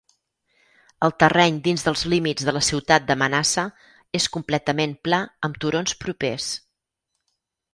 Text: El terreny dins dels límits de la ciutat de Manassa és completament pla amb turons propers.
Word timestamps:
El 1.07 1.11
terreny 1.23 1.59
dins 1.67 1.83
dels 1.87 2.05
límits 2.13 2.47
de 2.47 2.55
la 2.57 2.63
ciutat 2.69 3.05
de 3.11 3.17
Manassa 3.23 3.67
és 4.21 4.27
completament 4.39 4.97
pla 5.09 5.21
amb 5.49 5.61
turons 5.67 5.95
propers. 6.07 6.49